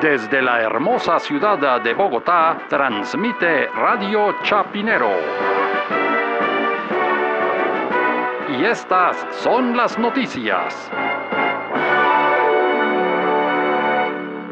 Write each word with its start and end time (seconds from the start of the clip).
Desde 0.00 0.42
la 0.42 0.60
hermosa 0.60 1.18
ciudad 1.18 1.80
de 1.80 1.94
Bogotá, 1.94 2.58
transmite 2.68 3.66
Radio 3.68 4.34
Chapinero. 4.42 5.10
Y 8.50 8.64
estas 8.66 9.16
son 9.30 9.74
las 9.74 9.98
noticias. 9.98 10.90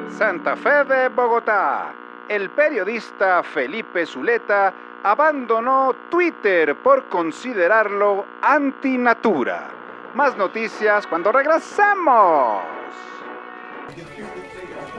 Santa 0.08 0.56
Fe 0.56 0.84
de 0.84 1.08
Bogotá. 1.08 1.92
El 2.26 2.48
periodista 2.48 3.42
Felipe 3.42 4.06
Zuleta 4.06 4.72
abandonó 5.02 5.94
Twitter 6.08 6.74
por 6.76 7.04
considerarlo 7.10 8.24
antinatura. 8.40 9.68
Más 10.14 10.34
noticias 10.38 11.06
cuando 11.06 11.30
regresamos. 11.30 12.73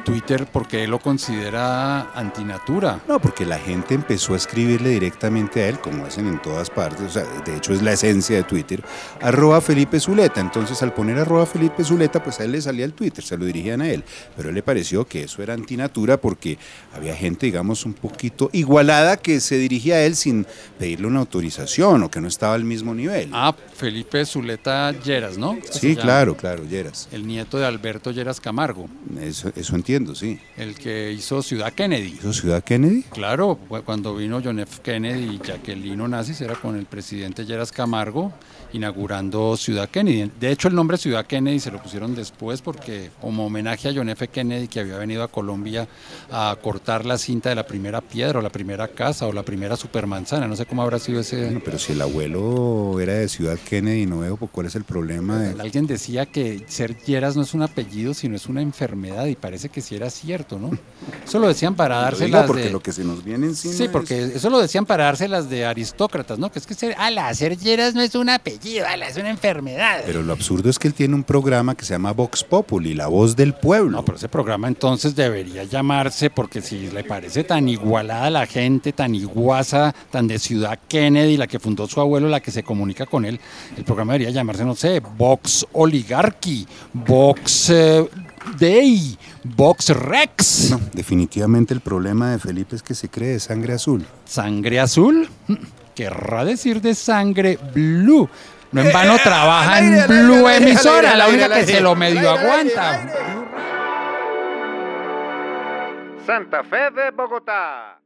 Twitter 0.05 0.47
porque 0.49 0.83
él 0.83 0.91
lo 0.91 0.99
considera 0.99 2.11
antinatura. 2.13 3.01
No, 3.07 3.19
porque 3.19 3.45
la 3.45 3.57
gente 3.57 3.95
empezó 3.95 4.35
a 4.35 4.37
escribirle 4.37 4.91
directamente 4.91 5.63
a 5.63 5.67
él, 5.67 5.79
como 5.79 6.05
hacen 6.05 6.27
en 6.27 6.41
todas 6.41 6.69
partes, 6.69 7.01
o 7.01 7.09
sea, 7.09 7.23
de 7.23 7.57
hecho 7.57 7.73
es 7.73 7.81
la 7.81 7.93
esencia 7.93 8.37
de 8.37 8.43
Twitter, 8.43 8.83
arroba 9.19 9.59
Felipe 9.59 9.99
Zuleta. 9.99 10.39
Entonces 10.39 10.81
al 10.83 10.93
poner 10.93 11.17
arroba 11.17 11.45
Felipe 11.45 11.83
Zuleta, 11.83 12.23
pues 12.23 12.39
a 12.39 12.43
él 12.45 12.51
le 12.51 12.61
salía 12.61 12.85
el 12.85 12.93
Twitter, 12.93 13.23
se 13.23 13.35
lo 13.35 13.45
dirigían 13.45 13.81
a 13.81 13.89
él. 13.89 14.03
Pero 14.37 14.47
a 14.47 14.49
él 14.49 14.55
le 14.55 14.63
pareció 14.63 15.05
que 15.05 15.23
eso 15.23 15.41
era 15.41 15.55
antinatura 15.55 16.17
porque 16.21 16.57
había 16.93 17.15
gente, 17.15 17.47
digamos, 17.47 17.85
un 17.85 17.93
poquito 17.93 18.49
igualada 18.53 19.17
que 19.17 19.39
se 19.39 19.57
dirigía 19.57 19.95
a 19.95 20.01
él 20.01 20.15
sin 20.15 20.45
pedirle 20.77 21.07
una 21.07 21.19
autorización 21.19 22.03
o 22.03 22.11
que 22.11 22.21
no 22.21 22.27
estaba 22.27 22.53
al 22.53 22.63
mismo 22.63 22.93
nivel. 22.93 23.31
Ah, 23.33 23.55
Felipe 23.75 24.23
Zuleta 24.25 24.91
Lleras, 24.91 25.37
¿no? 25.37 25.57
Sí, 25.71 25.95
claro, 25.95 26.37
claro, 26.37 26.63
Lleras. 26.63 27.09
El 27.11 27.25
nieto 27.25 27.57
de 27.57 27.65
Alberto 27.65 28.11
Lleras 28.11 28.39
Camargo. 28.39 28.74
Eso, 29.19 29.51
eso 29.55 29.75
entiendo, 29.75 30.15
sí. 30.15 30.39
El 30.57 30.75
que 30.75 31.11
hizo 31.11 31.41
Ciudad 31.41 31.73
Kennedy. 31.73 32.15
¿Hizo 32.19 32.33
Ciudad 32.33 32.63
Kennedy? 32.63 33.03
Claro, 33.03 33.59
cuando 33.85 34.15
vino 34.15 34.41
John 34.43 34.59
F. 34.59 34.81
Kennedy 34.81 35.35
y 35.35 35.39
Jacqueline 35.39 35.99
Onassis 36.01 36.41
era 36.41 36.55
con 36.55 36.75
el 36.75 36.85
presidente 36.85 37.45
Lleras 37.45 37.71
Camargo 37.71 38.33
inaugurando 38.73 39.55
Ciudad 39.57 39.89
Kennedy. 39.89 40.31
De 40.39 40.51
hecho, 40.51 40.67
el 40.67 40.75
nombre 40.75 40.97
Ciudad 40.97 41.25
Kennedy 41.25 41.59
se 41.59 41.71
lo 41.71 41.81
pusieron 41.81 42.13
después 42.15 42.61
porque 42.61 43.09
como 43.21 43.45
homenaje 43.45 43.89
a 43.89 43.93
John 43.95 44.09
F. 44.09 44.27
Kennedy 44.27 44.67
que 44.67 44.81
había 44.81 44.97
venido 44.97 45.23
a 45.23 45.27
Colombia 45.29 45.87
a 46.31 46.55
cortar 46.61 47.05
la 47.05 47.17
cinta 47.17 47.49
de 47.49 47.55
la 47.55 47.65
primera 47.65 48.01
piedra 48.01 48.39
o 48.39 48.41
la 48.41 48.49
primera 48.49 48.87
casa 48.89 49.27
o 49.27 49.33
la 49.33 49.43
primera 49.43 49.75
supermanzana. 49.75 50.47
No 50.47 50.55
sé 50.55 50.65
cómo 50.65 50.81
habrá 50.81 50.99
sido 50.99 51.21
ese... 51.21 51.45
Bueno, 51.45 51.61
pero 51.63 51.79
si 51.79 51.93
el 51.93 52.01
abuelo 52.01 52.99
era 52.99 53.13
de 53.13 53.29
Ciudad 53.29 53.57
Kennedy, 53.57 54.05
no 54.05 54.19
veo 54.19 54.37
cuál 54.37 54.67
es 54.67 54.75
el 54.75 54.83
problema. 54.83 55.39
De... 55.39 55.61
Alguien 55.61 55.87
decía 55.87 56.25
que 56.25 56.65
ser 56.67 56.97
Lleras 56.97 57.35
no 57.35 57.43
es 57.43 57.53
un 57.53 57.61
apellido, 57.61 58.13
sino 58.13 58.35
es 58.35 58.47
una 58.47 58.61
enfermedad 58.65 59.25
y 59.27 59.35
parece 59.35 59.69
que 59.69 59.81
sí 59.81 59.95
era 59.95 60.09
cierto, 60.09 60.59
¿no? 60.59 60.71
Eso 61.25 61.39
lo 61.39 61.47
decían 61.47 61.75
para 61.75 61.97
dárselas 61.97 62.45
porque 62.45 62.63
de... 62.63 62.69
lo 62.71 62.79
que 62.81 62.91
se 62.91 63.03
nos 63.03 63.23
viene 63.23 63.47
encima 63.47 63.73
Sí, 63.73 63.87
porque 63.87 64.23
es- 64.23 64.35
eso 64.35 64.49
lo 64.49 64.59
decían 64.59 64.85
para 64.85 65.05
dárselas 65.05 65.49
de 65.49 65.65
aristócratas, 65.65 66.37
¿no? 66.39 66.51
Que 66.51 66.59
es 66.59 66.67
que 66.67 66.73
ser, 66.73 66.95
ala, 66.97 67.33
ser 67.33 67.57
Lleras 67.57 67.93
no 67.95 68.01
es 68.01 68.13
un 68.15 68.29
apellido, 68.29 68.85
ala, 68.87 69.07
es 69.07 69.17
una 69.17 69.29
enfermedad. 69.29 70.01
Pero 70.05 70.21
lo 70.21 70.33
absurdo 70.33 70.69
es 70.69 70.77
que 70.77 70.87
él 70.87 70.93
tiene 70.93 71.15
un 71.15 71.23
programa 71.23 71.75
que 71.75 71.85
se 71.85 71.93
llama 71.93 72.11
Vox 72.11 72.43
Populi, 72.43 72.93
la 72.93 73.07
voz 73.07 73.35
del 73.35 73.53
pueblo. 73.53 73.91
No, 73.91 74.05
pero 74.05 74.17
ese 74.17 74.27
programa 74.29 74.67
entonces 74.67 75.15
debería 75.15 75.63
llamarse, 75.63 76.29
porque 76.29 76.61
si 76.61 76.89
le 76.91 77.03
parece 77.03 77.43
tan 77.43 77.69
igualada 77.69 78.25
a 78.25 78.29
la 78.29 78.45
gente, 78.45 78.91
tan 78.91 79.15
iguasa, 79.15 79.93
tan 80.11 80.27
de 80.27 80.39
Ciudad 80.39 80.79
Kennedy, 80.87 81.37
la 81.37 81.47
que 81.47 81.59
fundó 81.59 81.87
su 81.87 82.01
abuelo, 82.01 82.27
la 82.27 82.39
que 82.41 82.51
se 82.51 82.63
comunica 82.63 83.05
con 83.05 83.25
él, 83.25 83.39
el 83.77 83.83
programa 83.83 84.13
debería 84.13 84.31
llamarse, 84.33 84.65
no 84.65 84.75
sé, 84.75 84.99
Vox 84.99 85.65
Oligarchy, 85.73 86.67
Vox 86.93 87.69
eh, 87.69 88.05
Day, 88.59 89.17
Vox 89.43 89.89
Rex, 89.89 90.71
No, 90.71 90.79
definitivamente 90.93 91.73
el 91.73 91.81
problema 91.81 92.31
de 92.31 92.39
Felipe 92.39 92.75
es 92.75 92.83
que 92.83 92.95
se 92.95 93.09
cree 93.09 93.33
de 93.33 93.39
sangre 93.39 93.73
azul. 93.73 94.05
Sangre 94.25 94.79
Azul, 94.79 95.29
querrá 95.95 96.45
decir 96.45 96.81
de 96.81 96.95
sangre 96.95 97.57
blue. 97.73 98.29
No 98.71 98.81
en 98.81 98.91
vano 98.91 99.17
trabaja 99.23 99.77
al 99.77 99.83
aire, 99.83 99.97
en 99.97 100.03
al 100.03 100.11
aire, 100.11 100.23
Blue 100.23 100.47
aire, 100.47 100.71
Emisora, 100.71 101.15
la 101.15 101.27
única 101.27 101.47
que 101.47 101.53
aire, 101.55 101.73
se 101.73 101.81
lo 101.81 101.95
medio 101.95 102.29
aire, 102.29 102.29
al 102.29 102.37
aire, 102.37 102.75
aguanta. 102.75 103.45
Santa 106.25 106.63
Fe 106.63 106.91
de 106.91 107.11
Bogotá. 107.11 108.04